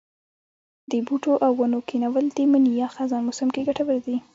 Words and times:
د 0.91 0.93
بوټو 1.07 1.33
او 1.45 1.51
ونو 1.59 1.79
کښېنول 1.87 2.25
د 2.35 2.37
مني 2.51 2.71
یا 2.81 2.87
خزان 2.95 3.21
موسم 3.27 3.47
کې 3.53 3.61
کټور 3.67 3.97
دي. 4.05 4.17